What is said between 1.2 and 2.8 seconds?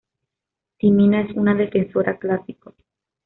es una defensora clásico.